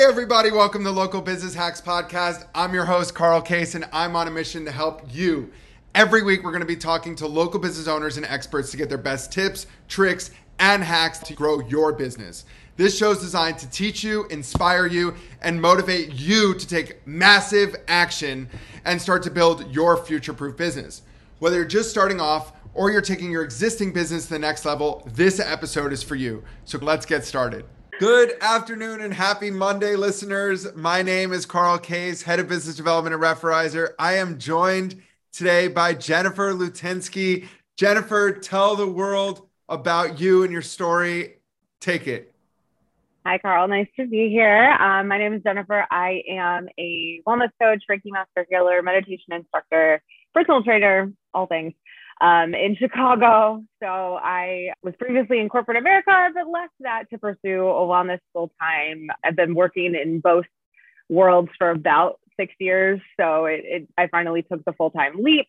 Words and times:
Hey, 0.00 0.06
everybody, 0.06 0.50
welcome 0.50 0.82
to 0.84 0.90
Local 0.90 1.20
Business 1.20 1.54
Hacks 1.54 1.82
Podcast. 1.82 2.46
I'm 2.54 2.72
your 2.72 2.86
host, 2.86 3.14
Carl 3.14 3.42
Case, 3.42 3.74
and 3.74 3.84
I'm 3.92 4.16
on 4.16 4.28
a 4.28 4.30
mission 4.30 4.64
to 4.64 4.72
help 4.72 5.02
you. 5.10 5.52
Every 5.94 6.22
week, 6.22 6.42
we're 6.42 6.52
going 6.52 6.62
to 6.62 6.66
be 6.66 6.74
talking 6.74 7.14
to 7.16 7.26
local 7.26 7.60
business 7.60 7.86
owners 7.86 8.16
and 8.16 8.24
experts 8.24 8.70
to 8.70 8.78
get 8.78 8.88
their 8.88 8.96
best 8.96 9.30
tips, 9.30 9.66
tricks, 9.88 10.30
and 10.58 10.82
hacks 10.82 11.18
to 11.18 11.34
grow 11.34 11.60
your 11.68 11.92
business. 11.92 12.46
This 12.78 12.96
show 12.96 13.10
is 13.10 13.18
designed 13.18 13.58
to 13.58 13.68
teach 13.68 14.02
you, 14.02 14.24
inspire 14.28 14.86
you, 14.86 15.14
and 15.42 15.60
motivate 15.60 16.14
you 16.14 16.54
to 16.54 16.66
take 16.66 17.06
massive 17.06 17.76
action 17.86 18.48
and 18.86 19.02
start 19.02 19.22
to 19.24 19.30
build 19.30 19.70
your 19.70 19.98
future 19.98 20.32
proof 20.32 20.56
business. 20.56 21.02
Whether 21.40 21.56
you're 21.56 21.66
just 21.66 21.90
starting 21.90 22.22
off 22.22 22.54
or 22.72 22.90
you're 22.90 23.02
taking 23.02 23.30
your 23.30 23.44
existing 23.44 23.92
business 23.92 24.28
to 24.28 24.30
the 24.30 24.38
next 24.38 24.64
level, 24.64 25.06
this 25.12 25.38
episode 25.38 25.92
is 25.92 26.02
for 26.02 26.14
you. 26.14 26.42
So 26.64 26.78
let's 26.78 27.04
get 27.04 27.26
started. 27.26 27.66
Good 28.00 28.32
afternoon 28.40 29.02
and 29.02 29.12
happy 29.12 29.50
Monday, 29.50 29.94
listeners. 29.94 30.74
My 30.74 31.02
name 31.02 31.34
is 31.34 31.44
Carl 31.44 31.76
Case, 31.76 32.22
Head 32.22 32.40
of 32.40 32.48
Business 32.48 32.74
Development 32.74 33.12
at 33.12 33.20
Referrizer. 33.20 33.90
I 33.98 34.14
am 34.14 34.38
joined 34.38 35.02
today 35.32 35.68
by 35.68 35.92
Jennifer 35.92 36.54
Lutinsky. 36.54 37.46
Jennifer, 37.76 38.32
tell 38.32 38.74
the 38.74 38.86
world 38.86 39.46
about 39.68 40.18
you 40.18 40.44
and 40.44 40.50
your 40.50 40.62
story. 40.62 41.40
Take 41.82 42.06
it. 42.06 42.32
Hi, 43.26 43.36
Carl. 43.36 43.68
Nice 43.68 43.88
to 43.96 44.06
be 44.06 44.30
here. 44.30 44.70
Um, 44.80 45.06
my 45.08 45.18
name 45.18 45.34
is 45.34 45.42
Jennifer. 45.42 45.86
I 45.90 46.22
am 46.26 46.70
a 46.78 47.20
wellness 47.26 47.50
coach, 47.60 47.82
Reiki 47.90 48.10
master 48.12 48.46
healer, 48.48 48.80
meditation 48.80 49.34
instructor, 49.34 50.02
personal 50.32 50.62
trainer, 50.62 51.12
all 51.34 51.46
things 51.46 51.74
um, 52.20 52.54
in 52.54 52.76
Chicago. 52.76 53.62
So 53.82 53.86
I 53.86 54.72
was 54.82 54.94
previously 54.98 55.40
in 55.40 55.48
corporate 55.48 55.78
America, 55.78 56.28
but 56.34 56.48
left 56.48 56.74
that 56.80 57.04
to 57.10 57.18
pursue 57.18 57.66
a 57.66 57.86
wellness 57.86 58.20
full 58.32 58.52
time. 58.60 59.08
I've 59.24 59.36
been 59.36 59.54
working 59.54 59.94
in 59.94 60.20
both 60.20 60.44
worlds 61.08 61.50
for 61.58 61.70
about 61.70 62.20
six 62.38 62.54
years. 62.58 63.00
So 63.18 63.46
it, 63.46 63.62
it 63.64 63.88
I 63.98 64.06
finally 64.08 64.42
took 64.42 64.64
the 64.64 64.72
full 64.72 64.90
time 64.90 65.14
leap 65.18 65.46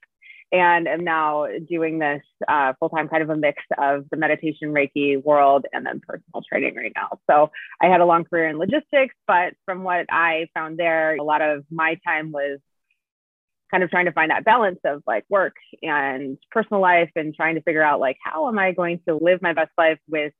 and 0.52 0.88
am 0.88 1.04
now 1.04 1.48
doing 1.70 2.00
this 2.00 2.22
uh, 2.48 2.74
full 2.80 2.90
time 2.90 3.08
kind 3.08 3.24
of 3.24 3.30
a 3.30 3.38
mix 3.38 3.64
of 3.78 4.06
the 4.12 4.18
meditation 4.18 4.74
Reiki 4.74 5.24
world 5.24 5.66
and 5.72 5.86
then 5.86 6.02
personal 6.06 6.44
training 6.48 6.76
right 6.76 6.92
now. 6.96 7.20
So 7.30 7.52
I 7.82 7.88
had 7.88 8.02
a 8.02 8.06
long 8.06 8.26
career 8.26 8.50
in 8.50 8.58
logistics, 8.58 9.16
but 9.28 9.54
from 9.66 9.84
what 9.84 10.08
I 10.10 10.48
found 10.54 10.78
there, 10.78 11.16
a 11.16 11.24
lot 11.24 11.42
of 11.42 11.64
my 11.72 11.98
time 12.06 12.32
was 12.32 12.60
kind 13.72 13.84
of 13.84 13.90
trying 13.90 14.06
to 14.06 14.12
find 14.12 14.32
that 14.32 14.46
balance 14.46 14.80
of 14.86 15.02
like 15.08 15.24
work 15.30 15.56
and 15.82 16.38
personal 16.52 16.82
life 16.82 17.10
and 17.16 17.34
trying 17.34 17.56
to 17.56 17.62
figure 17.62 17.84
out 17.84 18.00
like 18.00 18.18
how 18.24 18.48
am 18.48 18.60
I 18.60 18.74
going 18.74 19.00
to 19.08 19.18
live 19.20 19.42
my 19.42 19.54
best 19.54 19.72
life 19.78 20.00
with 20.08 20.34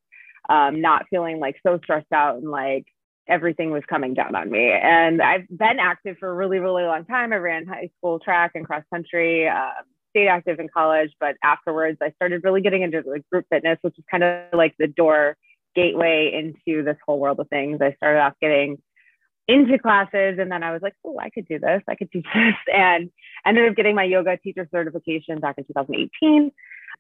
um, 0.50 0.82
not 0.82 1.06
feeling 1.10 1.40
like 1.40 1.56
so 1.66 1.80
stressed 1.84 2.12
out 2.12 2.38
and 2.38 2.50
like 2.50 2.86
everything 3.28 3.72
was 3.72 3.84
coming 3.90 4.14
down 4.14 4.36
on 4.36 4.52
me. 4.52 4.72
And 4.72 5.22
I've 5.22 5.48
been 5.48 5.80
active 5.80 6.18
for 6.20 6.30
a 6.30 6.34
really, 6.34 6.60
really 6.60 6.84
long 6.84 7.06
time. 7.06 7.32
I 7.32 7.38
ran 7.38 7.66
high 7.66 7.90
school 7.98 8.20
track 8.20 8.52
and 8.56 8.66
cross 8.66 8.84
country, 8.94 9.48
um, 9.48 9.86
stayed 10.10 10.28
active 10.28 10.60
in 10.60 10.68
college, 10.68 11.12
but 11.20 11.36
afterwards 11.44 11.98
I 12.02 12.12
started 12.12 12.44
really 12.44 12.62
getting 12.62 12.82
into 12.82 13.02
like 13.06 13.28
group 13.32 13.46
fitness, 13.50 13.78
which 13.82 13.98
is 13.98 14.04
kind 14.12 14.24
of 14.24 14.46
like 14.54 14.74
the 14.78 14.88
door 14.88 15.38
gateway 15.74 16.32
into 16.34 16.84
this 16.84 16.98
whole 17.06 17.20
world 17.20 17.40
of 17.40 17.48
things. 17.48 17.80
I 17.82 17.94
started 17.94 18.20
off 18.20 18.34
getting 18.42 18.78
into 19.48 19.78
classes 19.80 20.38
and 20.40 20.52
then 20.52 20.64
I 20.64 20.72
was 20.72 20.82
like, 20.82 20.94
oh, 21.06 21.18
I 21.20 21.30
could 21.30 21.48
do 21.48 21.60
this. 21.60 21.82
I 21.88 21.96
could 21.96 22.12
teach 22.12 22.26
this. 22.34 22.56
And 22.74 23.10
ended 23.46 23.70
up 23.70 23.76
getting 23.76 23.96
my 23.96 24.04
yoga 24.04 24.38
teacher 24.38 24.68
certification 24.72 25.40
back 25.40 25.56
in 25.58 25.66
2018. 25.66 26.52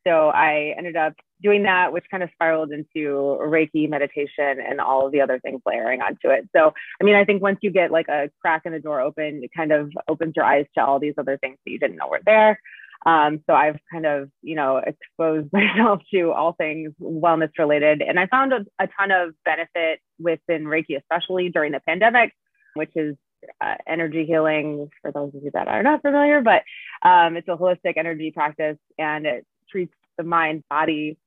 So 0.05 0.29
I 0.29 0.73
ended 0.77 0.95
up 0.95 1.13
doing 1.43 1.63
that, 1.63 1.93
which 1.93 2.05
kind 2.09 2.23
of 2.23 2.29
spiraled 2.33 2.71
into 2.71 3.37
Reiki 3.39 3.89
meditation 3.89 4.57
and 4.59 4.79
all 4.79 5.05
of 5.05 5.11
the 5.11 5.21
other 5.21 5.39
things 5.39 5.61
layering 5.65 6.01
onto 6.01 6.29
it. 6.29 6.49
So, 6.55 6.73
I 6.99 7.03
mean, 7.03 7.15
I 7.15 7.25
think 7.25 7.41
once 7.41 7.59
you 7.61 7.71
get 7.71 7.91
like 7.91 8.07
a 8.07 8.29
crack 8.41 8.63
in 8.65 8.71
the 8.71 8.79
door 8.79 8.99
open, 8.99 9.41
it 9.43 9.51
kind 9.55 9.71
of 9.71 9.91
opens 10.07 10.33
your 10.35 10.45
eyes 10.45 10.65
to 10.75 10.83
all 10.83 10.99
these 10.99 11.13
other 11.17 11.37
things 11.37 11.57
that 11.63 11.71
you 11.71 11.79
didn't 11.79 11.97
know 11.97 12.07
were 12.09 12.21
there. 12.25 12.59
Um, 13.05 13.43
so 13.47 13.53
I've 13.53 13.79
kind 13.91 14.05
of, 14.05 14.29
you 14.41 14.55
know, 14.55 14.77
exposed 14.77 15.49
myself 15.53 16.01
to 16.13 16.31
all 16.31 16.53
things 16.53 16.91
wellness 17.01 17.51
related. 17.57 18.01
And 18.01 18.19
I 18.19 18.27
found 18.27 18.53
a, 18.53 18.65
a 18.79 18.87
ton 18.99 19.11
of 19.11 19.33
benefit 19.43 19.99
within 20.19 20.65
Reiki, 20.65 20.97
especially 20.97 21.49
during 21.49 21.71
the 21.71 21.79
pandemic, 21.79 22.33
which 22.75 22.91
is 22.95 23.15
uh, 23.59 23.75
energy 23.87 24.25
healing 24.25 24.89
for 25.01 25.11
those 25.11 25.33
of 25.33 25.43
you 25.43 25.51
that 25.53 25.67
are 25.67 25.83
not 25.83 26.01
familiar, 26.01 26.41
but 26.41 26.63
um, 27.07 27.35
it's 27.37 27.47
a 27.47 27.57
holistic 27.57 27.97
energy 27.97 28.31
practice 28.31 28.77
and 28.99 29.25
it 29.25 29.45
treats 29.69 29.93
the 30.17 30.23
mind, 30.23 30.63
body, 30.69 31.17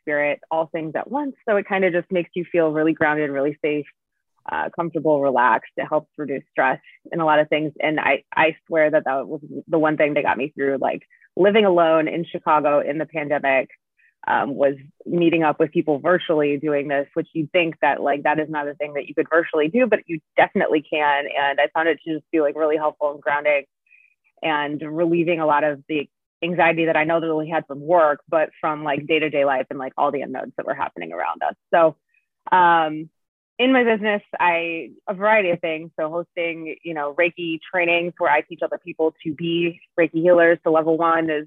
spirit, 0.00 0.40
all 0.50 0.66
things 0.66 0.94
at 0.96 1.10
once. 1.10 1.36
So 1.48 1.56
it 1.56 1.68
kind 1.68 1.84
of 1.84 1.92
just 1.92 2.10
makes 2.10 2.30
you 2.34 2.44
feel 2.50 2.72
really 2.72 2.92
grounded, 2.92 3.30
really 3.30 3.56
safe, 3.62 3.86
uh, 4.50 4.68
comfortable, 4.74 5.20
relaxed. 5.20 5.72
It 5.76 5.86
helps 5.86 6.10
reduce 6.16 6.44
stress 6.50 6.80
and 7.12 7.20
a 7.20 7.24
lot 7.24 7.38
of 7.38 7.48
things. 7.48 7.72
And 7.80 8.00
I, 8.00 8.24
I 8.34 8.56
swear 8.66 8.90
that 8.90 9.04
that 9.04 9.26
was 9.26 9.40
the 9.68 9.78
one 9.78 9.96
thing 9.96 10.14
that 10.14 10.22
got 10.22 10.38
me 10.38 10.52
through 10.54 10.78
like 10.80 11.02
living 11.36 11.64
alone 11.64 12.08
in 12.08 12.24
Chicago 12.24 12.80
in 12.80 12.98
the 12.98 13.06
pandemic 13.06 13.70
um, 14.26 14.54
was 14.54 14.74
meeting 15.06 15.42
up 15.42 15.58
with 15.58 15.72
people 15.72 15.98
virtually 15.98 16.58
doing 16.58 16.88
this, 16.88 17.06
which 17.14 17.28
you 17.32 17.48
think 17.52 17.76
that 17.80 18.02
like 18.02 18.24
that 18.24 18.38
is 18.38 18.50
not 18.50 18.68
a 18.68 18.74
thing 18.74 18.94
that 18.94 19.08
you 19.08 19.14
could 19.14 19.28
virtually 19.30 19.68
do, 19.68 19.86
but 19.86 20.00
you 20.06 20.20
definitely 20.36 20.82
can. 20.82 21.24
And 21.26 21.58
I 21.60 21.68
found 21.72 21.88
it 21.88 22.00
to 22.04 22.14
just 22.14 22.30
be 22.30 22.40
like 22.40 22.56
really 22.56 22.76
helpful 22.76 23.12
and 23.12 23.22
grounding 23.22 23.64
and 24.42 24.80
relieving 24.82 25.40
a 25.40 25.46
lot 25.46 25.64
of 25.64 25.82
the 25.88 26.08
anxiety 26.42 26.86
that 26.86 26.96
I 26.96 27.04
know 27.04 27.20
that 27.20 27.34
we 27.34 27.48
had 27.48 27.66
from 27.66 27.80
work, 27.80 28.20
but 28.28 28.50
from 28.60 28.84
like 28.84 29.06
day 29.06 29.18
to 29.18 29.30
day 29.30 29.44
life 29.44 29.66
and 29.70 29.78
like 29.78 29.92
all 29.96 30.10
the 30.10 30.22
unknowns 30.22 30.52
that 30.56 30.66
were 30.66 30.74
happening 30.74 31.12
around 31.12 31.42
us. 31.42 31.54
So 31.72 31.96
um, 32.54 33.10
in 33.60 33.74
my 33.74 33.84
business, 33.84 34.22
I 34.38 34.92
a 35.06 35.12
variety 35.12 35.50
of 35.50 35.60
things. 35.60 35.90
So 36.00 36.08
hosting, 36.08 36.76
you 36.82 36.94
know, 36.94 37.14
Reiki 37.14 37.58
trainings 37.70 38.14
where 38.16 38.32
I 38.32 38.40
teach 38.40 38.60
other 38.64 38.78
people 38.82 39.14
to 39.22 39.34
be 39.34 39.78
Reiki 40.00 40.22
healers. 40.22 40.58
So 40.64 40.72
level 40.72 40.96
one 40.96 41.28
is 41.28 41.46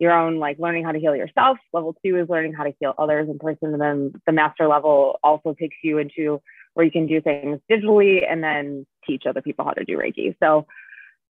your 0.00 0.10
own 0.10 0.40
like 0.40 0.58
learning 0.58 0.84
how 0.84 0.90
to 0.90 0.98
heal 0.98 1.14
yourself. 1.14 1.58
Level 1.72 1.94
two 2.04 2.18
is 2.18 2.28
learning 2.28 2.54
how 2.54 2.64
to 2.64 2.74
heal 2.80 2.92
others 2.98 3.28
in 3.30 3.38
person. 3.38 3.72
And 3.72 3.80
then 3.80 4.12
the 4.26 4.32
master 4.32 4.66
level 4.66 5.20
also 5.22 5.54
takes 5.54 5.76
you 5.84 5.98
into 5.98 6.42
where 6.74 6.84
you 6.84 6.90
can 6.90 7.06
do 7.06 7.20
things 7.20 7.60
digitally 7.70 8.28
and 8.28 8.42
then 8.42 8.84
teach 9.06 9.22
other 9.24 9.40
people 9.40 9.64
how 9.64 9.74
to 9.74 9.84
do 9.84 9.96
Reiki. 9.96 10.34
So 10.42 10.66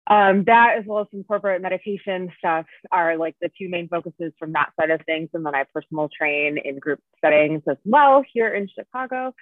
um, 0.07 0.45
that 0.47 0.77
as 0.79 0.85
well 0.87 1.03
as 1.03 1.07
some 1.11 1.25
corporate 1.25 1.61
meditation 1.61 2.33
stuff 2.39 2.65
are 2.91 3.19
like 3.19 3.37
the 3.43 3.51
two 3.59 3.69
main 3.69 3.89
focuses 3.89 4.33
from 4.39 4.55
that 4.55 4.71
side 4.81 4.89
of 4.89 5.03
things. 5.05 5.29
And 5.35 5.45
then 5.45 5.55
I 5.55 5.65
personal 5.65 6.09
train 6.09 6.57
in 6.57 6.79
group 6.79 7.01
settings 7.21 7.61
as 7.69 7.77
well 7.85 8.25
here 8.33 8.55
in 8.55 8.71
Chicago. 8.75 9.35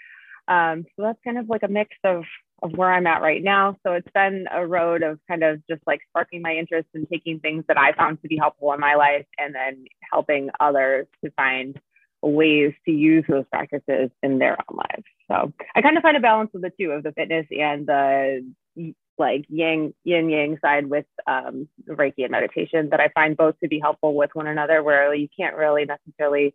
Um, 0.49 0.85
so 0.97 1.03
that's 1.03 1.19
kind 1.25 1.39
of 1.39 1.49
like 1.49 1.63
a 1.63 1.69
mix 1.69 1.91
of 2.05 2.25
of 2.63 2.73
where 2.73 2.93
I'm 2.93 3.09
at 3.09 3.23
right 3.23 3.43
now. 3.43 3.77
So 3.85 3.93
it's 3.95 4.09
been 4.15 4.47
a 4.53 4.65
road 4.65 5.03
of 5.03 5.19
kind 5.29 5.43
of 5.43 5.61
just 5.69 5.83
like 5.87 6.01
sparking 6.09 6.43
my 6.43 6.55
interest 6.55 6.89
and 6.95 7.09
taking 7.11 7.41
things 7.41 7.65
that 7.67 7.77
I 7.77 7.93
found 7.93 8.23
to 8.23 8.29
be 8.29 8.37
helpful 8.37 8.73
in 8.73 8.79
my 8.79 8.95
life 8.95 9.27
and 9.37 9.55
then 9.55 9.85
helping 10.13 10.49
others 10.61 11.09
to 11.25 11.31
find 11.33 11.79
ways 12.23 12.73
to 12.85 12.93
use 12.93 13.25
those 13.29 13.45
practices 13.51 14.11
in 14.23 14.39
their 14.39 14.53
own 14.53 14.77
lives. 14.77 15.05
So 15.29 15.53
I 15.75 15.83
kind 15.83 15.97
of 15.97 16.03
find 16.03 16.17
a 16.17 16.21
balance 16.21 16.51
of 16.55 16.63
the 16.63 16.71
two 16.79 16.91
of 16.93 17.03
the 17.03 17.13
fitness 17.13 17.47
and 17.51 17.87
the 17.87 18.53
like 19.19 19.45
yang 19.49 19.93
yin 20.05 20.31
yang 20.31 20.59
side 20.61 20.87
with 20.87 21.07
um, 21.27 21.69
Reiki 21.89 22.23
and 22.23 22.31
meditation 22.31 22.89
that 22.91 23.01
I 23.01 23.09
find 23.09 23.37
both 23.37 23.59
to 23.61 23.69
be 23.69 23.81
helpful 23.81 24.15
with 24.15 24.31
one 24.35 24.47
another 24.47 24.83
where 24.83 25.13
you 25.15 25.29
can't 25.37 25.57
really 25.57 25.85
necessarily 25.85 26.55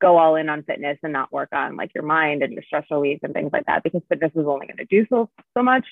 go 0.00 0.18
all 0.18 0.36
in 0.36 0.48
on 0.48 0.62
fitness 0.62 0.98
and 1.02 1.12
not 1.12 1.32
work 1.32 1.48
on 1.52 1.76
like 1.76 1.90
your 1.94 2.04
mind 2.04 2.42
and 2.42 2.52
your 2.52 2.62
stress 2.62 2.84
relief 2.90 3.20
and 3.22 3.32
things 3.32 3.50
like 3.52 3.66
that 3.66 3.82
because 3.82 4.02
fitness 4.08 4.32
is 4.34 4.46
only 4.46 4.66
going 4.66 4.76
to 4.76 4.84
do 4.84 5.06
so 5.08 5.30
so 5.54 5.62
much 5.62 5.84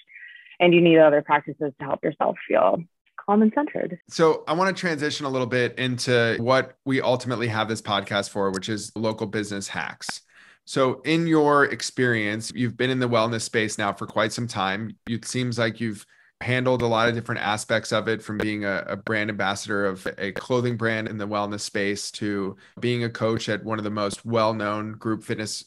and 0.60 0.74
you 0.74 0.80
need 0.80 0.98
other 0.98 1.22
practices 1.22 1.72
to 1.78 1.84
help 1.84 2.02
yourself 2.04 2.36
feel 2.46 2.82
calm 3.16 3.42
and 3.42 3.52
centered. 3.54 3.98
So 4.08 4.44
I 4.46 4.52
want 4.52 4.74
to 4.74 4.78
transition 4.80 5.26
a 5.26 5.28
little 5.28 5.46
bit 5.46 5.78
into 5.78 6.36
what 6.40 6.76
we 6.84 7.00
ultimately 7.00 7.48
have 7.48 7.68
this 7.68 7.80
podcast 7.80 8.30
for, 8.30 8.50
which 8.50 8.68
is 8.68 8.92
local 8.94 9.26
business 9.26 9.68
hacks. 9.68 10.20
So 10.66 11.02
in 11.02 11.26
your 11.26 11.66
experience, 11.66 12.50
you've 12.54 12.76
been 12.76 12.90
in 12.90 12.98
the 12.98 13.08
wellness 13.08 13.42
space 13.42 13.76
now 13.78 13.92
for 13.92 14.06
quite 14.06 14.32
some 14.32 14.46
time. 14.46 14.96
It 15.08 15.24
seems 15.24 15.58
like 15.58 15.80
you've 15.80 16.06
handled 16.44 16.82
a 16.82 16.86
lot 16.86 17.08
of 17.08 17.14
different 17.14 17.40
aspects 17.40 17.90
of 17.90 18.06
it 18.06 18.22
from 18.22 18.36
being 18.36 18.64
a, 18.66 18.84
a, 18.86 18.96
brand 18.96 19.30
ambassador 19.30 19.86
of 19.86 20.06
a 20.18 20.30
clothing 20.32 20.76
brand 20.76 21.08
in 21.08 21.16
the 21.16 21.26
wellness 21.26 21.60
space 21.60 22.10
to 22.10 22.54
being 22.80 23.02
a 23.02 23.08
coach 23.08 23.48
at 23.48 23.64
one 23.64 23.78
of 23.78 23.84
the 23.84 23.90
most 23.90 24.26
well-known 24.26 24.92
group 24.92 25.24
fitness 25.24 25.64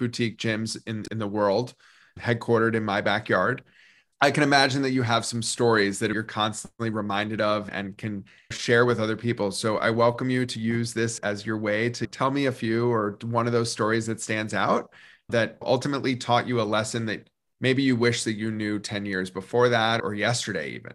boutique 0.00 0.36
gyms 0.36 0.76
in, 0.86 1.04
in 1.12 1.18
the 1.18 1.28
world 1.28 1.74
headquartered 2.18 2.74
in 2.74 2.84
my 2.84 3.00
backyard. 3.00 3.62
I 4.20 4.30
can 4.30 4.42
imagine 4.42 4.82
that 4.82 4.90
you 4.90 5.02
have 5.02 5.24
some 5.24 5.42
stories 5.42 6.00
that 6.00 6.10
you're 6.10 6.22
constantly 6.22 6.90
reminded 6.90 7.40
of 7.40 7.68
and 7.70 7.96
can 7.96 8.24
share 8.50 8.84
with 8.84 8.98
other 8.98 9.16
people. 9.16 9.52
So 9.52 9.76
i 9.76 9.90
welcome 9.90 10.30
you 10.30 10.44
to 10.46 10.58
use 10.58 10.92
this 10.92 11.18
as 11.20 11.46
your 11.46 11.58
way 11.58 11.90
to 11.90 12.06
tell 12.06 12.30
me 12.30 12.46
a 12.46 12.52
few 12.52 12.90
or 12.90 13.18
one 13.22 13.46
of 13.46 13.52
those 13.52 13.70
stories 13.70 14.06
that 14.06 14.20
stands 14.20 14.54
out 14.54 14.92
that 15.28 15.56
ultimately 15.62 16.16
taught 16.16 16.48
you 16.48 16.60
a 16.60 16.62
lesson 16.62 17.06
that 17.06 17.28
maybe 17.60 17.82
you 17.82 17.96
wish 17.96 18.24
that 18.24 18.34
you 18.34 18.50
knew 18.50 18.78
10 18.78 19.06
years 19.06 19.30
before 19.30 19.68
that 19.68 20.02
or 20.02 20.14
yesterday 20.14 20.70
even 20.70 20.94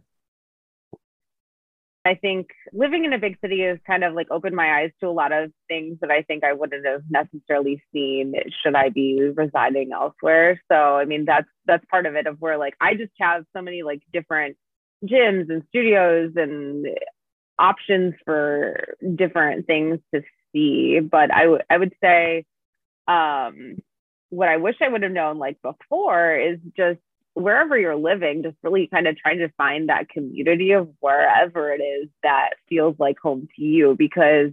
I 2.04 2.16
think 2.16 2.50
living 2.74 3.06
in 3.06 3.14
a 3.14 3.20
big 3.20 3.38
city 3.42 3.62
has 3.62 3.78
kind 3.86 4.04
of 4.04 4.14
like 4.14 4.28
opened 4.32 4.56
my 4.56 4.80
eyes 4.82 4.92
to 5.00 5.08
a 5.08 5.12
lot 5.12 5.32
of 5.32 5.52
things 5.68 6.00
that 6.02 6.10
I 6.10 6.24
think 6.24 6.44
I 6.44 6.54
wouldn't 6.54 6.86
have 6.86 7.04
necessarily 7.10 7.84
seen 7.94 8.34
should 8.64 8.76
I 8.76 8.90
be 8.90 9.22
residing 9.36 9.92
elsewhere. 9.94 10.60
So 10.72 10.76
I 10.76 11.06
mean 11.06 11.26
that's 11.26 11.48
that's 11.66 11.86
part 11.86 12.08
of 12.08 12.16
it 12.16 12.26
of 12.26 12.38
where 12.40 12.58
like 12.58 12.74
I 12.82 12.96
just 12.96 13.12
have 13.20 13.46
so 13.56 13.62
many 13.62 13.84
like 13.84 14.02
different 14.12 14.58
gyms 15.04 15.50
and 15.50 15.64
studios 15.70 16.32
and 16.36 16.88
options 17.60 18.16
for 18.26 18.96
different 19.16 19.68
things 19.68 20.00
to 20.14 20.24
see. 20.52 21.00
But 21.02 21.32
I 21.32 21.48
would 21.48 21.64
I 21.70 21.78
would 21.78 21.94
say 22.04 22.46
um 23.08 23.78
what 24.32 24.50
I 24.50 24.58
wish 24.58 24.76
I 24.82 24.88
would 24.88 25.04
have 25.04 25.12
known 25.12 25.38
like 25.38 25.62
before 25.62 26.36
is 26.36 26.58
just 26.76 27.00
wherever 27.34 27.78
you're 27.78 27.96
living, 27.96 28.44
just 28.44 28.58
really 28.64 28.88
kind 28.88 29.08
of 29.08 29.18
trying 29.18 29.40
to 29.40 29.50
find 29.58 29.90
that 29.90 30.10
community 30.10 30.72
of 30.72 30.90
wherever 31.00 31.72
it 31.72 31.82
is 31.82 32.10
that 32.24 32.52
feels 32.68 32.96
like 32.98 33.20
home 33.20 33.48
to 33.56 33.62
you. 33.62 33.96
Because 33.98 34.52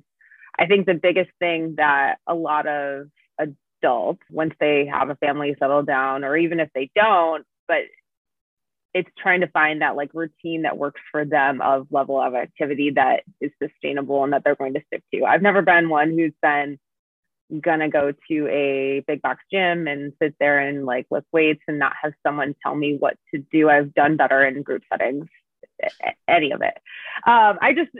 I 0.58 0.66
think 0.66 0.86
the 0.86 0.94
biggest 0.94 1.30
thing 1.38 1.76
that 1.76 2.16
a 2.26 2.34
lot 2.34 2.66
of 2.66 3.06
adults, 3.38 4.22
once 4.30 4.54
they 4.60 4.86
have 4.92 5.10
a 5.10 5.16
family 5.16 5.54
settle 5.58 5.84
down, 5.84 6.25
or 6.25 6.36
even 6.36 6.60
if 6.60 6.69
they 6.75 6.90
don't, 6.94 7.46
but 7.69 7.82
it's 8.94 9.10
trying 9.19 9.42
to 9.42 9.48
find 9.48 9.82
that 9.82 9.96
like 9.96 10.10
routine 10.14 10.62
that 10.62 10.78
works 10.78 11.00
for 11.12 11.25
them 11.25 11.60
of 11.60 11.86
level 11.90 12.20
of 12.20 12.34
activity 12.34 12.90
that 12.96 13.22
is 13.40 13.52
sustainable 13.62 14.25
and 14.25 14.32
that 14.32 14.42
they're 14.44 14.56
going 14.56 14.75
to 14.75 14.82
stick 14.86 15.04
to. 15.14 15.25
I've 15.25 15.42
never 15.42 15.62
been 15.62 15.88
one 15.88 16.10
who's 16.10 16.32
been 16.42 16.78
gonna 17.60 17.88
go 17.88 18.12
to 18.28 18.48
a 18.48 19.02
big 19.06 19.22
box 19.22 19.42
gym 19.50 19.86
and 19.86 20.12
sit 20.20 20.34
there 20.38 20.58
and 20.58 20.84
like 20.84 21.06
lift 21.10 21.26
weights 21.32 21.62
and 21.68 21.78
not 21.78 21.92
have 22.02 22.12
someone 22.26 22.54
tell 22.62 22.74
me 22.74 22.96
what 22.98 23.16
to 23.34 23.42
do. 23.52 23.68
I've 23.68 23.94
done 23.94 24.16
better 24.16 24.44
in 24.46 24.62
group 24.62 24.82
settings, 24.90 25.26
any 26.26 26.52
of 26.52 26.62
it. 26.62 26.76
Um, 27.26 27.58
I 27.60 27.74
just, 27.74 27.90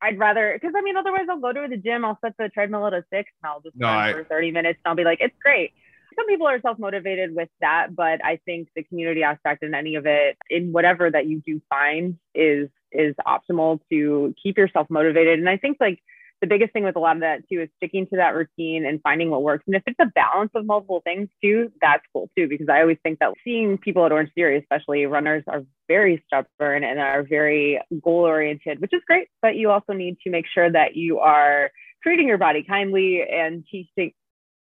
I'd 0.00 0.18
rather, 0.18 0.52
because 0.54 0.74
I 0.76 0.82
mean, 0.82 0.96
otherwise 0.96 1.26
I'll 1.30 1.40
go 1.40 1.52
to 1.52 1.66
the 1.68 1.76
gym, 1.76 2.04
I'll 2.04 2.18
set 2.24 2.34
the 2.38 2.48
treadmill 2.48 2.86
at 2.86 2.94
a 2.94 3.04
six 3.12 3.30
and 3.42 3.50
I'll 3.50 3.60
just 3.60 3.76
no, 3.76 3.86
run 3.86 3.96
I, 3.96 4.12
for 4.12 4.24
30 4.24 4.50
minutes 4.50 4.78
and 4.84 4.90
I'll 4.90 4.96
be 4.96 5.04
like, 5.04 5.18
it's 5.20 5.36
great. 5.42 5.72
Some 6.16 6.26
people 6.26 6.46
are 6.46 6.60
self 6.60 6.78
motivated 6.78 7.34
with 7.34 7.48
that, 7.60 7.96
but 7.96 8.22
I 8.22 8.38
think 8.44 8.68
the 8.76 8.82
community 8.82 9.22
aspect 9.22 9.62
in 9.62 9.74
any 9.74 9.94
of 9.94 10.06
it, 10.06 10.36
in 10.50 10.72
whatever 10.72 11.10
that 11.10 11.26
you 11.26 11.40
do 11.40 11.62
find, 11.70 12.18
is 12.34 12.68
is 12.90 13.14
optimal 13.26 13.80
to 13.90 14.34
keep 14.42 14.58
yourself 14.58 14.88
motivated. 14.90 15.38
And 15.38 15.48
I 15.48 15.56
think 15.56 15.78
like 15.80 16.02
the 16.42 16.48
biggest 16.48 16.72
thing 16.72 16.82
with 16.84 16.96
a 16.96 16.98
lot 16.98 17.16
of 17.16 17.20
that 17.20 17.48
too 17.48 17.62
is 17.62 17.68
sticking 17.76 18.06
to 18.08 18.16
that 18.16 18.34
routine 18.34 18.84
and 18.84 19.00
finding 19.00 19.30
what 19.30 19.42
works. 19.42 19.62
And 19.66 19.76
if 19.76 19.82
it's 19.86 19.98
a 20.00 20.06
balance 20.06 20.50
of 20.54 20.66
multiple 20.66 21.00
things 21.04 21.28
too, 21.42 21.70
that's 21.80 22.02
cool 22.12 22.28
too, 22.36 22.48
because 22.48 22.66
I 22.68 22.80
always 22.80 22.98
think 23.04 23.20
that 23.20 23.32
seeing 23.44 23.78
people 23.78 24.04
at 24.04 24.12
Orange 24.12 24.32
Theory, 24.34 24.58
especially 24.58 25.06
runners, 25.06 25.44
are 25.46 25.62
very 25.86 26.22
stubborn 26.26 26.82
and 26.82 26.98
are 26.98 27.22
very 27.22 27.80
goal 28.02 28.24
oriented, 28.26 28.80
which 28.80 28.92
is 28.92 29.02
great. 29.06 29.28
But 29.40 29.54
you 29.54 29.70
also 29.70 29.92
need 29.92 30.18
to 30.24 30.30
make 30.30 30.46
sure 30.52 30.70
that 30.70 30.96
you 30.96 31.20
are 31.20 31.70
treating 32.02 32.26
your 32.26 32.38
body 32.38 32.64
kindly 32.64 33.22
and 33.22 33.64
teaching 33.70 34.12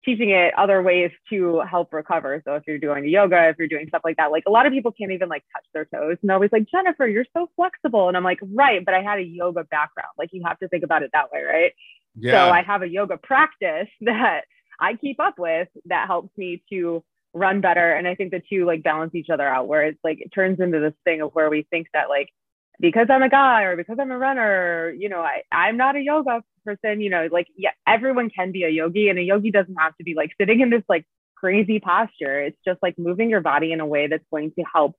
teaching 0.04 0.32
it 0.32 0.54
other 0.58 0.82
ways 0.82 1.12
to 1.30 1.62
help 1.62 1.94
recover. 1.94 2.42
So 2.46 2.56
if 2.56 2.64
you're 2.68 2.80
doing 2.80 3.08
yoga, 3.08 3.50
if 3.50 3.58
you're 3.60 3.68
doing 3.68 3.88
stuff 3.88 4.02
like 4.04 4.18
that, 4.18 4.32
like 4.32 4.44
a 4.48 4.50
lot 4.52 4.66
of 4.66 4.74
people 4.74 4.92
can't 4.92 5.12
even 5.12 5.30
like 5.30 5.44
touch 5.54 5.66
their 5.74 5.86
toes. 5.86 6.18
And 6.22 6.30
they're 6.30 6.36
always 6.36 6.52
like, 6.52 6.68
Jennifer, 6.70 7.08
you're 7.08 7.26
so 7.36 7.50
flexible. 7.56 8.08
And 8.08 8.18
I'm 8.18 8.24
like, 8.24 8.40
right, 8.54 8.84
but 8.84 8.94
I 8.94 9.02
had 9.02 9.20
a 9.20 9.24
yoga 9.24 9.64
background. 9.66 10.10
Like 10.18 10.30
you 10.32 10.42
have 10.46 10.58
to 10.60 10.68
think 10.68 10.84
about 10.84 11.04
it 11.04 11.12
that 11.14 11.32
way, 11.32 11.44
right? 11.44 11.74
Yeah. 12.16 12.48
So 12.48 12.52
I 12.52 12.64
have 12.64 12.82
a 12.82 12.88
yoga 12.90 13.18
practice 13.18 13.88
that 14.02 14.42
I 14.80 14.96
keep 14.96 15.20
up 15.20 15.38
with 15.38 15.68
that 15.86 16.08
helps 16.08 16.36
me 16.38 16.64
to 16.72 17.04
run 17.34 17.62
better. 17.62 17.94
And 17.94 18.08
I 18.08 18.16
think 18.16 18.32
the 18.32 18.42
two 18.50 18.66
like 18.66 18.84
balance 18.84 19.16
each 19.16 19.30
other 19.30 19.48
out 19.48 19.68
where 19.68 19.84
it's 19.84 20.00
like 20.04 20.20
it 20.20 20.30
turns 20.34 20.60
into 20.60 20.80
this 20.80 20.94
thing 21.04 21.22
of 21.22 21.32
where 21.34 21.50
we 21.50 21.66
think 21.70 21.88
that 21.94 22.10
like 22.10 22.30
because 22.82 23.08
I'm 23.10 23.22
a 23.22 23.30
guy 23.30 23.64
or 23.64 23.78
because 23.78 23.98
I'm 24.02 24.12
a 24.12 24.18
runner, 24.18 24.92
you 24.98 25.08
know, 25.08 25.22
I, 25.22 25.44
I'm 25.52 25.78
not 25.78 25.96
a 25.96 26.02
yoga 26.02 26.42
person, 26.66 27.00
you 27.00 27.12
know, 27.12 27.28
like, 27.32 27.48
yeah, 27.56 27.70
everyone 27.88 28.30
can 28.32 28.52
be 28.52 28.64
a 28.64 28.70
yogi 28.70 29.08
and 29.08 29.20
a 29.20 29.22
yogi 29.22 29.52
doesn't 29.52 29.76
have 29.76 29.96
to 29.98 30.04
be 30.04 30.16
like 30.16 30.32
sitting 30.40 30.62
in 30.62 30.72
this 30.72 30.84
like 30.90 31.06
crazy 31.36 31.80
posture. 31.80 32.42
It's 32.42 32.58
just 32.66 32.80
like 32.82 32.98
moving 32.98 33.30
your 33.30 33.42
body 33.42 33.72
in 33.72 33.80
a 33.80 33.86
way 33.86 34.08
that's 34.08 34.26
going 34.32 34.52
to 34.58 34.64
help 34.74 34.96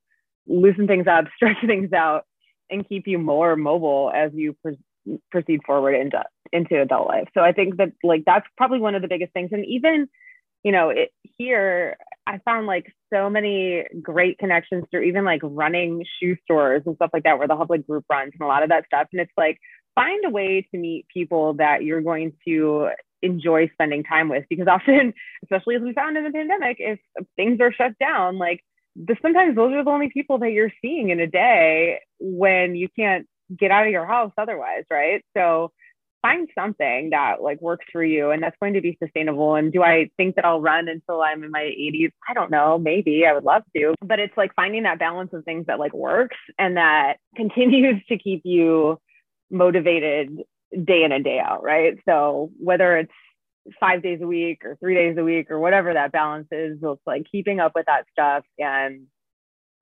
loosen 0.46 0.86
things 0.86 1.06
up, 1.08 1.24
stretch 1.36 1.56
things 1.66 1.92
out, 1.92 2.24
and 2.70 2.88
keep 2.88 3.08
you 3.08 3.18
more 3.18 3.56
mobile 3.56 4.12
as 4.14 4.30
you 4.32 4.56
pr- 4.62 5.16
proceed 5.32 5.60
forward 5.66 5.94
into, 5.94 6.22
into 6.52 6.80
adult 6.80 7.08
life. 7.08 7.28
So 7.34 7.40
I 7.40 7.50
think 7.50 7.78
that 7.78 7.92
like 8.04 8.22
that's 8.24 8.46
probably 8.56 8.78
one 8.78 8.94
of 8.94 9.02
the 9.02 9.08
biggest 9.08 9.32
things. 9.32 9.50
And 9.50 9.66
even, 9.66 10.08
you 10.62 10.70
know, 10.70 10.90
it, 10.90 11.10
here 11.36 11.96
I 12.26 12.38
found 12.44 12.66
like 12.66 12.92
so 13.12 13.28
many 13.28 13.84
great 14.00 14.38
connections 14.38 14.84
through 14.90 15.02
even 15.02 15.24
like 15.24 15.40
running 15.42 16.04
shoe 16.20 16.36
stores 16.44 16.82
and 16.86 16.94
stuff 16.96 17.10
like 17.12 17.24
that, 17.24 17.38
where 17.38 17.48
they'll 17.48 17.58
have 17.58 17.70
like 17.70 17.86
group 17.86 18.04
runs 18.10 18.32
and 18.38 18.42
a 18.42 18.46
lot 18.46 18.62
of 18.62 18.68
that 18.68 18.86
stuff. 18.86 19.08
And 19.12 19.20
it's 19.20 19.32
like 19.36 19.58
find 19.94 20.24
a 20.24 20.30
way 20.30 20.66
to 20.70 20.78
meet 20.78 21.06
people 21.12 21.54
that 21.54 21.84
you're 21.84 22.00
going 22.00 22.32
to 22.46 22.90
enjoy 23.22 23.68
spending 23.72 24.04
time 24.04 24.28
with 24.28 24.44
because 24.48 24.66
often, 24.70 25.14
especially 25.44 25.76
as 25.76 25.82
we 25.82 25.92
found 25.92 26.16
in 26.16 26.24
the 26.24 26.30
pandemic, 26.30 26.76
if 26.78 26.98
things 27.36 27.60
are 27.60 27.72
shut 27.72 27.98
down, 27.98 28.38
like 28.38 28.60
the, 28.96 29.16
sometimes 29.22 29.56
those 29.56 29.72
are 29.72 29.84
the 29.84 29.90
only 29.90 30.10
people 30.10 30.38
that 30.38 30.52
you're 30.52 30.72
seeing 30.82 31.10
in 31.10 31.20
a 31.20 31.26
day 31.26 32.00
when 32.20 32.74
you 32.74 32.88
can't 32.96 33.26
get 33.56 33.70
out 33.70 33.86
of 33.86 33.92
your 33.92 34.06
house 34.06 34.32
otherwise, 34.38 34.84
right? 34.90 35.24
So 35.36 35.72
find 36.22 36.48
something 36.54 37.10
that 37.10 37.42
like 37.42 37.60
works 37.60 37.84
for 37.92 38.02
you 38.02 38.30
and 38.30 38.42
that's 38.42 38.56
going 38.60 38.74
to 38.74 38.80
be 38.80 38.96
sustainable. 39.02 39.56
And 39.56 39.72
do 39.72 39.82
i 39.82 40.08
think 40.16 40.36
that 40.36 40.44
i'll 40.44 40.60
run 40.60 40.88
until 40.88 41.20
i'm 41.20 41.42
in 41.42 41.50
my 41.50 41.62
80s 41.62 42.10
i 42.28 42.34
don't 42.34 42.50
know. 42.50 42.78
Maybe. 42.78 43.26
I 43.26 43.32
would 43.32 43.44
love 43.44 43.62
to. 43.76 43.94
But 44.00 44.18
it's 44.18 44.36
like 44.36 44.54
finding 44.54 44.84
that 44.84 44.98
balance 44.98 45.30
of 45.32 45.44
things 45.44 45.66
that 45.66 45.78
like 45.78 45.92
works 45.92 46.36
and 46.58 46.76
that 46.76 47.14
continues 47.36 48.02
to 48.08 48.18
keep 48.18 48.42
you 48.44 48.98
motivated 49.50 50.38
day 50.84 51.02
in 51.04 51.12
and 51.12 51.24
day 51.24 51.38
out 51.38 51.62
right? 51.62 51.98
So 52.08 52.50
whether 52.58 52.96
it's 52.96 53.12
five 53.78 54.02
days 54.02 54.20
a 54.22 54.26
week 54.26 54.64
or 54.64 54.76
three 54.76 54.94
days 54.94 55.16
a 55.18 55.24
week 55.24 55.50
or 55.50 55.60
whatever 55.60 55.92
that 55.92 56.12
balance 56.12 56.48
is 56.50 56.78
it's 56.82 57.00
like 57.06 57.24
keeping 57.30 57.60
up 57.60 57.72
with 57.74 57.86
that 57.86 58.04
stuff 58.10 58.44
and 58.58 59.06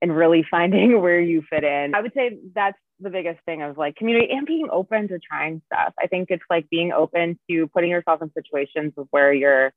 and 0.01 0.15
really 0.15 0.45
finding 0.49 0.99
where 1.01 1.21
you 1.21 1.43
fit 1.49 1.63
in. 1.63 1.93
I 1.95 2.01
would 2.01 2.13
say 2.13 2.37
that's 2.53 2.77
the 3.01 3.09
biggest 3.09 3.39
thing 3.45 3.61
of 3.61 3.77
like 3.77 3.95
community 3.95 4.27
and 4.31 4.45
being 4.45 4.67
open 4.71 5.07
to 5.09 5.19
trying 5.19 5.61
stuff. 5.65 5.93
I 5.99 6.07
think 6.07 6.29
it's 6.29 6.43
like 6.49 6.69
being 6.69 6.91
open 6.91 7.39
to 7.49 7.67
putting 7.67 7.89
yourself 7.89 8.21
in 8.21 8.31
situations 8.33 8.93
where 9.09 9.33
you're 9.33 9.73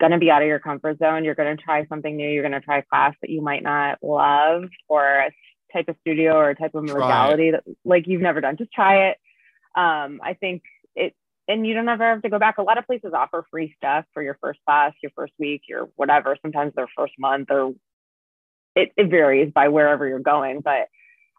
going 0.00 0.12
to 0.12 0.18
be 0.18 0.30
out 0.30 0.42
of 0.42 0.48
your 0.48 0.58
comfort 0.58 0.98
zone. 0.98 1.24
You're 1.24 1.34
going 1.34 1.56
to 1.56 1.62
try 1.62 1.86
something 1.86 2.16
new. 2.16 2.28
You're 2.28 2.42
going 2.42 2.52
to 2.52 2.60
try 2.60 2.78
a 2.78 2.82
class 2.82 3.14
that 3.20 3.30
you 3.30 3.40
might 3.40 3.62
not 3.62 3.98
love 4.02 4.64
or 4.88 5.04
a 5.04 5.30
type 5.72 5.88
of 5.88 5.96
studio 6.00 6.34
or 6.34 6.50
a 6.50 6.54
type 6.54 6.74
of 6.74 6.84
modality 6.84 7.50
that 7.52 7.64
like 7.84 8.06
you've 8.06 8.22
never 8.22 8.40
done. 8.40 8.56
Just 8.56 8.72
try 8.72 9.08
it. 9.10 9.18
Um, 9.76 10.20
I 10.22 10.34
think 10.38 10.62
it, 10.94 11.14
and 11.48 11.66
you 11.66 11.74
don't 11.74 11.88
ever 11.88 12.04
have 12.04 12.22
to 12.22 12.28
go 12.28 12.38
back. 12.38 12.58
A 12.58 12.62
lot 12.62 12.78
of 12.78 12.86
places 12.86 13.12
offer 13.14 13.44
free 13.50 13.74
stuff 13.76 14.04
for 14.14 14.22
your 14.22 14.38
first 14.40 14.60
class, 14.66 14.92
your 15.02 15.12
first 15.16 15.32
week, 15.38 15.62
your 15.68 15.88
whatever. 15.96 16.36
Sometimes 16.42 16.74
their 16.74 16.88
first 16.96 17.14
month 17.18 17.50
or 17.50 17.74
it, 18.76 18.92
it 18.96 19.08
varies 19.08 19.52
by 19.52 19.68
wherever 19.68 20.06
you're 20.06 20.18
going, 20.18 20.60
but 20.60 20.88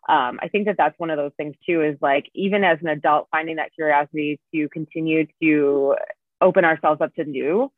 um, 0.08 0.40
I 0.42 0.50
think 0.50 0.68
that 0.68 0.76
that's 0.78 0.98
one 1.00 1.10
of 1.10 1.18
those 1.18 1.32
things 1.38 1.56
too, 1.68 1.82
is 1.82 1.98
like 2.02 2.30
even 2.36 2.64
as 2.64 2.78
an 2.82 2.88
adult, 2.88 3.28
finding 3.32 3.56
that 3.56 3.74
curiosity 3.74 4.40
to 4.54 4.70
continue 4.70 5.26
to 5.42 5.96
open 6.42 6.64
ourselves 6.64 7.02
up 7.02 7.14
to 7.16 7.26
new. 7.26 7.72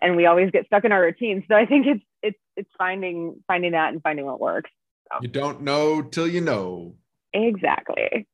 And 0.00 0.16
we 0.16 0.26
always 0.26 0.50
get 0.50 0.66
stuck 0.66 0.84
in 0.84 0.92
our 0.92 1.02
routines. 1.02 1.44
So 1.48 1.54
I 1.54 1.66
think 1.66 1.86
it's 1.86 2.04
it's 2.22 2.38
it's 2.56 2.70
finding 2.78 3.42
finding 3.46 3.72
that 3.72 3.92
and 3.92 4.02
finding 4.02 4.24
what 4.24 4.40
works. 4.40 4.70
So. 5.12 5.18
You 5.22 5.28
don't 5.28 5.62
know 5.62 6.02
till 6.02 6.26
you 6.26 6.40
know. 6.40 6.94
Exactly. 7.32 8.26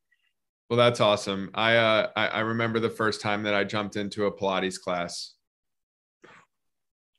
Well, 0.69 0.77
that's 0.77 1.01
awesome. 1.01 1.51
I, 1.53 1.77
uh, 1.77 2.11
I 2.15 2.27
I 2.29 2.41
remember 2.41 2.79
the 2.79 2.91
first 2.91 3.21
time 3.21 3.43
that 3.43 3.55
I 3.55 3.65
jumped 3.65 3.97
into 3.97 4.27
a 4.27 4.33
Pilates 4.33 4.81
class. 4.81 5.35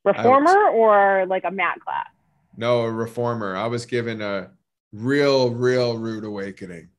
Reformer 0.05 0.71
was, 0.71 0.73
or 0.73 1.25
like 1.27 1.43
a 1.43 1.51
mat 1.51 1.79
class? 1.83 2.07
No, 2.55 2.81
a 2.83 2.91
reformer. 2.91 3.55
I 3.55 3.67
was 3.67 3.85
given 3.85 4.21
a 4.21 4.51
real, 4.93 5.49
real 5.51 5.97
rude 5.97 6.23
awakening. 6.23 6.89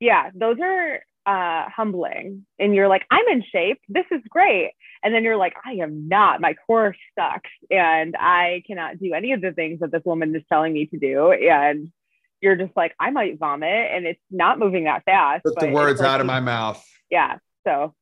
Yeah, 0.00 0.30
those 0.34 0.56
are 0.60 1.00
uh, 1.26 1.68
humbling. 1.68 2.46
And 2.58 2.74
you're 2.74 2.88
like, 2.88 3.04
I'm 3.10 3.26
in 3.28 3.44
shape. 3.52 3.78
This 3.88 4.06
is 4.10 4.20
great. 4.28 4.72
And 5.04 5.14
then 5.14 5.24
you're 5.24 5.36
like, 5.36 5.54
I 5.64 5.72
am 5.74 6.08
not. 6.08 6.40
My 6.40 6.54
core 6.66 6.94
sucks. 7.18 7.50
And 7.70 8.16
I 8.16 8.62
cannot 8.66 8.98
do 8.98 9.14
any 9.14 9.32
of 9.32 9.40
the 9.40 9.52
things 9.52 9.80
that 9.80 9.92
this 9.92 10.02
woman 10.04 10.34
is 10.34 10.42
telling 10.48 10.72
me 10.72 10.86
to 10.86 10.98
do. 10.98 11.32
And 11.32 11.92
you're 12.40 12.56
just 12.56 12.76
like, 12.76 12.94
I 12.98 13.10
might 13.10 13.38
vomit. 13.38 13.90
And 13.92 14.06
it's 14.06 14.20
not 14.30 14.58
moving 14.58 14.84
that 14.84 15.04
fast. 15.04 15.44
Put 15.44 15.58
the 15.60 15.70
words 15.70 16.00
like, 16.00 16.08
out 16.08 16.20
of 16.20 16.26
my 16.26 16.40
mouth. 16.40 16.84
Yeah. 17.10 17.38
So 17.66 17.94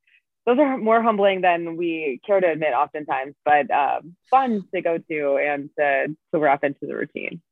those 0.46 0.58
are 0.58 0.78
more 0.78 1.02
humbling 1.02 1.42
than 1.42 1.76
we 1.76 2.20
care 2.26 2.40
to 2.40 2.50
admit 2.50 2.72
oftentimes, 2.72 3.34
but 3.44 3.70
um, 3.70 4.16
fun 4.30 4.64
to 4.74 4.80
go 4.80 4.96
to 4.96 5.36
and 5.36 5.68
to, 5.78 6.06
to 6.32 6.40
wrap 6.40 6.64
into 6.64 6.86
the 6.86 6.94
routine. 6.94 7.42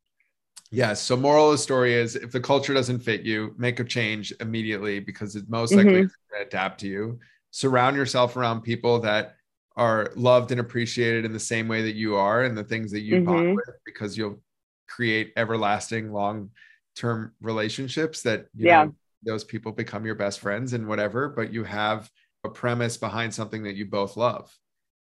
Yes. 0.71 1.01
So 1.01 1.17
moral 1.17 1.47
of 1.47 1.53
the 1.53 1.59
story 1.59 1.95
is 1.95 2.15
if 2.15 2.31
the 2.31 2.41
culture 2.41 2.75
doesn't 2.75 3.01
fit 3.01 3.23
you, 3.23 3.55
make 3.57 3.81
a 3.81 3.85
change 3.85 4.33
immediately 4.41 5.01
because 5.01 5.35
it's 5.35 5.49
most 5.49 5.75
likely 5.75 5.93
mm-hmm. 5.93 6.37
to 6.37 6.47
adapt 6.47 6.81
to 6.81 6.89
you. 6.89 7.19
Surround 7.51 7.97
yourself 7.97 8.37
around 8.37 8.61
people 8.61 8.99
that 9.01 9.37
are 9.77 10.13
loved 10.15 10.51
and 10.51 10.61
appreciated 10.61 11.25
in 11.25 11.33
the 11.33 11.41
same 11.41 11.69
way 11.69 11.83
that 11.83 11.95
you 11.95 12.17
are 12.17 12.43
and 12.45 12.59
the 12.59 12.65
things 12.65 12.93
that 12.93 13.01
you 13.01 13.17
mm-hmm. 13.17 13.25
bond 13.25 13.57
with 13.57 13.71
because 13.87 14.19
you'll 14.19 14.41
create 14.89 15.33
everlasting 15.37 16.13
long 16.13 16.51
term 16.97 17.33
relationships 17.41 18.23
that 18.23 18.47
you 18.55 18.67
yeah. 18.67 18.85
know 18.85 18.95
those 19.23 19.45
people 19.45 19.73
become 19.73 20.05
your 20.05 20.15
best 20.15 20.41
friends 20.41 20.73
and 20.75 20.87
whatever, 20.87 21.29
but 21.29 21.53
you 21.53 21.65
have 21.65 22.11
a 22.45 22.49
premise 22.49 22.97
behind 22.97 23.33
something 23.33 23.63
that 23.63 23.75
you 23.75 23.87
both 23.87 24.17
love. 24.17 24.53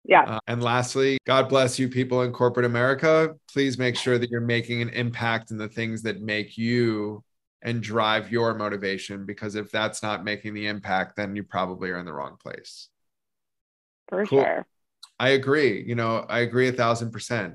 Yeah. 0.08 0.22
Uh, 0.22 0.40
and 0.46 0.62
lastly, 0.62 1.18
God 1.26 1.48
bless 1.48 1.78
you 1.78 1.88
people 1.88 2.22
in 2.22 2.32
corporate 2.32 2.66
America. 2.66 3.34
Please 3.52 3.76
make 3.76 3.96
sure 3.96 4.18
that 4.18 4.30
you're 4.30 4.40
making 4.40 4.82
an 4.82 4.90
impact 4.90 5.50
in 5.50 5.58
the 5.58 5.68
things 5.68 6.02
that 6.02 6.20
make 6.20 6.56
you 6.56 7.25
and 7.62 7.82
drive 7.82 8.30
your 8.30 8.54
motivation 8.54 9.26
because 9.26 9.56
if 9.56 9.70
that's 9.70 10.02
not 10.02 10.25
making 10.25 10.54
the 10.54 10.66
impact, 10.68 11.16
then 11.16 11.34
you 11.34 11.42
probably 11.42 11.90
are 11.90 11.98
in 11.98 12.06
the 12.06 12.12
wrong 12.12 12.36
place. 12.40 12.88
For 14.08 14.25
cool. 14.26 14.42
sure. 14.42 14.66
I 15.18 15.30
agree. 15.30 15.82
You 15.82 15.94
know, 15.94 16.25
I 16.28 16.40
agree 16.40 16.68
a 16.68 16.72
thousand 16.72 17.10
percent. 17.10 17.54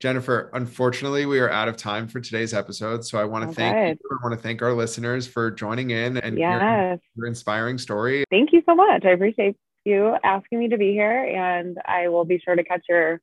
Jennifer, 0.00 0.50
unfortunately, 0.54 1.26
we 1.26 1.40
are 1.40 1.50
out 1.50 1.66
of 1.66 1.76
time 1.76 2.06
for 2.06 2.20
today's 2.20 2.54
episode. 2.54 3.04
So 3.04 3.18
I 3.18 3.24
want 3.24 3.42
to 3.44 3.50
okay. 3.50 3.72
thank 3.72 3.98
you. 4.00 4.10
I 4.12 4.24
want 4.24 4.38
to 4.38 4.40
thank 4.40 4.62
our 4.62 4.72
listeners 4.72 5.26
for 5.26 5.50
joining 5.50 5.90
in 5.90 6.18
and 6.18 6.38
yes. 6.38 7.00
your 7.16 7.26
inspiring 7.26 7.78
story. 7.78 8.24
Thank 8.30 8.52
you 8.52 8.62
so 8.64 8.76
much. 8.76 9.04
I 9.04 9.10
appreciate 9.10 9.56
you 9.88 10.16
asking 10.22 10.58
me 10.60 10.68
to 10.68 10.78
be 10.78 10.92
here. 10.92 11.24
And 11.24 11.78
I 11.84 12.08
will 12.08 12.24
be 12.24 12.40
sure 12.44 12.54
to 12.54 12.62
catch 12.62 12.84
your 12.88 13.20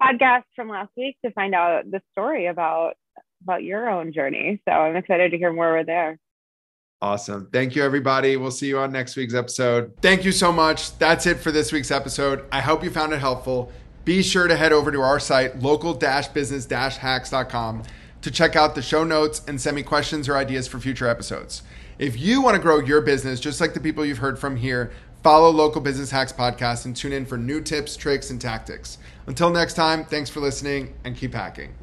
podcast 0.00 0.44
from 0.54 0.68
last 0.68 0.90
week 0.96 1.16
to 1.24 1.30
find 1.32 1.54
out 1.54 1.90
the 1.90 2.00
story 2.12 2.46
about 2.46 2.94
about 3.42 3.62
your 3.62 3.88
own 3.88 4.12
journey. 4.12 4.60
So 4.68 4.72
I'm 4.72 4.96
excited 4.96 5.30
to 5.30 5.38
hear 5.38 5.52
more 5.52 5.84
there. 5.84 6.18
Awesome. 7.00 7.48
Thank 7.52 7.76
you, 7.76 7.84
everybody. 7.84 8.36
We'll 8.36 8.50
see 8.50 8.66
you 8.66 8.78
on 8.78 8.90
next 8.90 9.14
week's 9.16 9.34
episode. 9.34 9.92
Thank 10.02 10.24
you 10.24 10.32
so 10.32 10.50
much. 10.50 10.98
That's 10.98 11.26
it 11.26 11.38
for 11.38 11.52
this 11.52 11.70
week's 11.70 11.92
episode. 11.92 12.44
I 12.50 12.60
hope 12.60 12.82
you 12.82 12.90
found 12.90 13.12
it 13.12 13.20
helpful. 13.20 13.70
Be 14.04 14.22
sure 14.22 14.48
to 14.48 14.56
head 14.56 14.72
over 14.72 14.90
to 14.90 15.00
our 15.00 15.20
site, 15.20 15.60
local 15.60 15.94
business 15.94 16.66
hacks.com, 16.66 17.82
to 18.22 18.30
check 18.30 18.56
out 18.56 18.74
the 18.74 18.82
show 18.82 19.04
notes 19.04 19.42
and 19.46 19.60
send 19.60 19.76
me 19.76 19.82
questions 19.84 20.28
or 20.28 20.36
ideas 20.36 20.66
for 20.66 20.80
future 20.80 21.06
episodes. 21.06 21.62
If 21.98 22.18
you 22.18 22.40
want 22.42 22.56
to 22.56 22.62
grow 22.62 22.78
your 22.80 23.00
business, 23.00 23.38
just 23.38 23.60
like 23.60 23.74
the 23.74 23.80
people 23.80 24.04
you've 24.04 24.18
heard 24.18 24.38
from 24.38 24.56
here, 24.56 24.90
follow 25.28 25.50
Local 25.50 25.82
Business 25.82 26.10
Hacks 26.10 26.32
Podcast 26.32 26.86
and 26.86 26.96
tune 26.96 27.12
in 27.12 27.26
for 27.26 27.36
new 27.36 27.60
tips, 27.60 27.98
tricks, 27.98 28.30
and 28.30 28.40
tactics. 28.40 28.96
Until 29.26 29.50
next 29.50 29.74
time, 29.74 30.06
thanks 30.06 30.30
for 30.30 30.40
listening 30.40 30.94
and 31.04 31.14
keep 31.14 31.34
hacking. 31.34 31.74